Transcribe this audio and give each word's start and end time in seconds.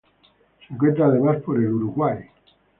Se 0.67 0.73
encuentra, 0.73 1.05
además, 1.05 1.43
por 1.43 1.59
el 1.59 1.67
Uruguay. 1.71 2.23